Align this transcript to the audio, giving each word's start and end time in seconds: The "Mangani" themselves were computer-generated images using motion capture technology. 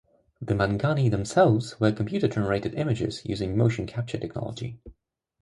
The 0.41 0.55
"Mangani" 0.55 1.11
themselves 1.11 1.79
were 1.79 1.91
computer-generated 1.91 2.73
images 2.73 3.21
using 3.23 3.55
motion 3.55 3.85
capture 3.85 4.17
technology. 4.17 4.79